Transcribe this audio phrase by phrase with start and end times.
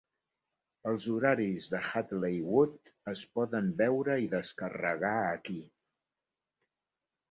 [0.91, 5.65] Els horaris de Hadley Wood es poden veure i descarregar aquí.